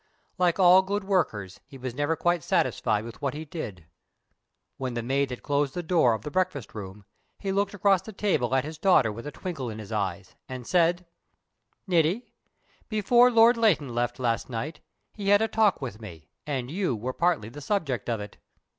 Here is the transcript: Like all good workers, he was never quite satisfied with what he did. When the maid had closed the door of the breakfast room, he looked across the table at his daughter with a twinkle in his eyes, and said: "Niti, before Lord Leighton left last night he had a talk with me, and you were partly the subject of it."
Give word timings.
Like 0.39 0.57
all 0.57 0.81
good 0.81 1.03
workers, 1.03 1.59
he 1.67 1.77
was 1.77 1.93
never 1.93 2.15
quite 2.15 2.41
satisfied 2.41 3.03
with 3.03 3.21
what 3.21 3.35
he 3.35 3.45
did. 3.45 3.85
When 4.77 4.95
the 4.95 5.03
maid 5.03 5.29
had 5.29 5.43
closed 5.43 5.75
the 5.75 5.83
door 5.83 6.15
of 6.15 6.23
the 6.23 6.31
breakfast 6.31 6.73
room, 6.73 7.05
he 7.37 7.51
looked 7.51 7.75
across 7.75 8.01
the 8.01 8.11
table 8.11 8.55
at 8.55 8.63
his 8.63 8.79
daughter 8.79 9.11
with 9.11 9.27
a 9.27 9.31
twinkle 9.31 9.69
in 9.69 9.77
his 9.77 9.91
eyes, 9.91 10.33
and 10.49 10.65
said: 10.65 11.05
"Niti, 11.85 12.33
before 12.89 13.29
Lord 13.29 13.57
Leighton 13.57 13.93
left 13.93 14.17
last 14.17 14.49
night 14.49 14.79
he 15.13 15.27
had 15.29 15.43
a 15.43 15.47
talk 15.47 15.83
with 15.83 16.01
me, 16.01 16.29
and 16.47 16.71
you 16.71 16.95
were 16.95 17.13
partly 17.13 17.49
the 17.49 17.61
subject 17.61 18.09
of 18.09 18.19
it." 18.19 18.37